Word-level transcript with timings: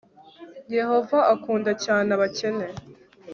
yehova 0.75 1.17
akunda 1.33 1.71
cyane 1.83 2.09
abakene 2.17 2.65